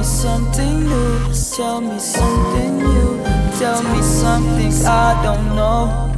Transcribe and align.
me 0.00 0.06
something 0.06 0.84
new, 0.84 1.32
tell 1.56 1.80
me 1.82 1.98
something 1.98 2.78
new, 2.78 3.22
tell 3.58 3.82
me 3.82 4.02
something 4.02 4.72
I 4.86 5.20
don't 5.22 5.54
know. 5.54 6.14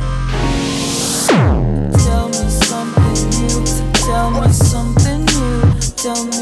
Tell 2.04 2.29
me 2.29 2.48
something 2.68 3.30
new, 3.40 3.64
tell 3.92 4.30
me 4.30 4.52
something 4.52 5.24
new, 5.24 5.80
tell 5.96 6.24
me. 6.26 6.41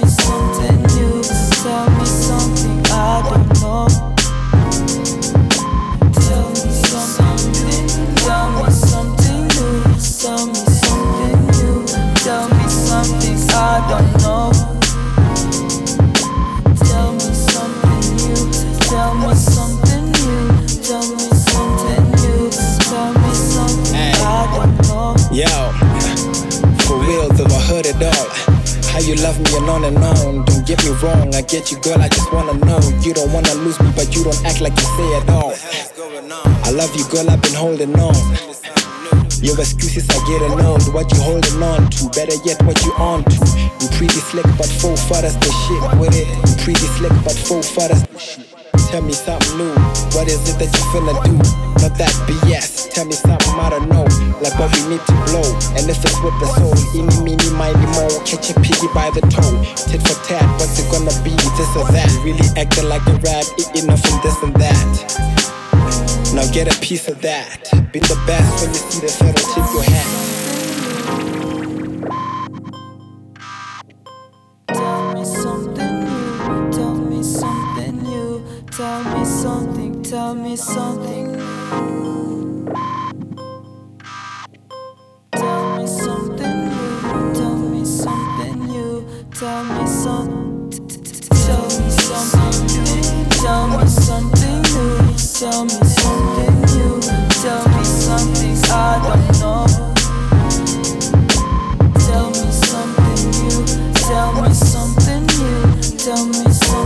How 29.00 29.06
you 29.06 29.14
love 29.14 29.40
me 29.40 29.56
and 29.56 29.70
on 29.70 29.84
and 29.84 29.96
on. 29.96 30.44
Don't 30.44 30.66
get 30.66 30.84
me 30.84 30.90
wrong, 31.00 31.34
I 31.34 31.40
get 31.40 31.72
you, 31.72 31.78
girl. 31.80 31.98
I 32.02 32.08
just 32.08 32.30
wanna 32.34 32.52
know. 32.52 32.80
You 33.00 33.14
don't 33.14 33.32
wanna 33.32 33.54
lose 33.54 33.80
me, 33.80 33.90
but 33.96 34.14
you 34.14 34.22
don't 34.22 34.44
act 34.44 34.60
like 34.60 34.76
you 34.76 34.84
say 34.94 35.08
it 35.16 35.30
all. 35.30 35.54
I 36.64 36.70
love 36.70 36.94
you, 36.94 37.08
girl. 37.08 37.30
I've 37.30 37.40
been 37.40 37.54
holding 37.54 37.98
on. 37.98 38.14
Your 39.40 39.58
excuses 39.58 40.06
are 40.10 40.26
getting 40.28 40.52
old. 40.60 40.82
What 40.92 41.10
you 41.14 41.20
holding 41.22 41.62
on 41.62 41.88
to? 41.88 42.10
Better 42.10 42.36
yet, 42.44 42.62
what 42.64 42.76
you 42.84 42.92
on 42.98 43.24
to? 43.24 43.36
You 43.80 43.88
pretty 43.96 44.20
slick, 44.20 44.44
but 44.58 44.68
full 44.68 44.92
as 44.92 45.34
the 45.38 45.50
shit 45.64 45.98
with 45.98 46.14
it. 46.14 46.28
You 46.28 46.62
pretty 46.62 46.86
slick, 46.98 47.12
but 47.24 47.32
full 47.32 47.60
as 47.60 48.06
the 48.06 48.18
shit. 48.18 48.49
Tell 48.90 49.02
me 49.02 49.12
something 49.12 49.56
new. 49.56 49.70
What 50.18 50.26
is 50.26 50.42
it 50.50 50.58
that 50.58 50.66
you 50.66 50.82
finna 50.90 51.14
do? 51.22 51.38
Not 51.78 51.94
that 51.94 52.10
BS. 52.26 52.90
Tell 52.90 53.06
me 53.06 53.14
something 53.14 53.54
I 53.54 53.70
don't 53.70 53.86
know. 53.86 54.02
Like 54.42 54.58
what 54.58 54.66
we 54.74 54.82
need 54.90 55.04
to 55.06 55.14
blow. 55.30 55.46
And 55.78 55.86
if 55.86 56.02
it's 56.02 56.18
with 56.26 56.34
the 56.42 56.50
soul, 56.58 56.74
any, 56.98 57.14
meeny, 57.22 57.50
miny, 57.54 57.86
mo. 57.94 58.10
Catch 58.26 58.50
a 58.50 58.54
piggy 58.58 58.90
by 58.90 59.14
the 59.14 59.22
toe. 59.30 59.62
Tit 59.86 60.02
for 60.02 60.18
tat, 60.26 60.42
what's 60.58 60.82
it 60.82 60.90
gonna 60.90 61.14
be? 61.22 61.30
This 61.54 61.70
or 61.78 61.86
that. 61.94 62.10
Really 62.26 62.42
acting 62.58 62.90
like 62.90 63.06
a 63.06 63.14
rat, 63.22 63.46
eating 63.62 63.86
off 63.94 64.02
from 64.02 64.18
this 64.26 64.34
and 64.42 64.54
that. 64.58 64.82
Now 66.34 66.50
get 66.50 66.66
a 66.66 66.74
piece 66.82 67.06
of 67.06 67.22
that. 67.22 67.70
Be 67.94 68.00
the 68.02 68.18
best 68.26 68.50
when 68.58 68.74
you 68.74 68.82
see 68.90 69.06
the 69.06 69.12
feather 69.14 69.38
tip 69.54 69.70
your 69.70 69.86
hat. 69.86 70.39
Tell 80.10 80.34
me 80.34 80.56
something 80.56 81.30
new. 81.36 82.66
Tell 85.30 85.78
me 85.78 85.86
something 85.86 86.68
new. 86.68 87.32
Tell 87.32 87.56
me 87.56 87.84
something 87.84 88.66
new. 88.66 89.06
Tell 89.30 89.64
me 89.66 89.86
some. 89.86 90.68
Tell 91.46 91.62
me 91.78 91.90
something 91.94 92.66
new. 92.66 93.24
Tell 93.38 93.68
me 93.68 93.86
something 93.86 94.62
new. 94.74 94.98
Tell 95.38 95.64
me 95.64 95.78
something 95.94 96.56
new. 96.74 97.00
Tell 97.40 97.68
me 97.68 97.84
something 97.84 98.56
I 98.68 98.98
don't 99.06 99.30
know. 99.38 99.62
Tell 102.08 102.30
me 102.30 102.50
something 102.50 103.22
new. 103.38 103.62
Tell 103.94 104.32
me 104.42 104.50
something 104.54 105.22
new. 105.38 105.62
Tell 105.98 106.26
me 106.26 106.50
something 106.50 106.79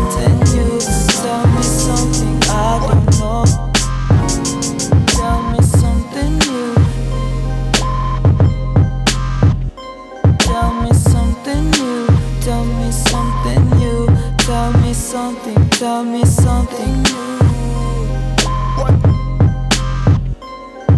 Tell 15.79 16.05
me 16.05 16.25
something 16.25 17.03
new. 17.03 17.13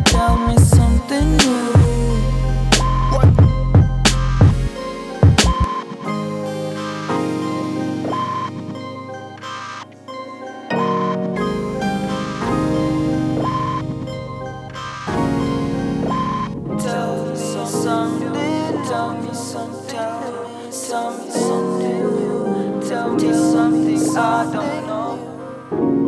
Tell 0.04 0.36
me 0.46 0.58
something 0.58 1.36
new. 1.38 1.72
Tell 16.78 17.26
me 17.26 17.36
something, 17.36 18.84
tell 18.84 19.14
me 19.22 19.32
something, 19.32 19.96
tell 19.96 21.10
me 21.10 21.30
something 21.30 22.02
new, 22.16 22.80
tell 22.86 23.14
me 23.14 23.20
something 23.20 23.45
I 24.18 24.50
don't 24.50 24.86
know. 24.86 26.05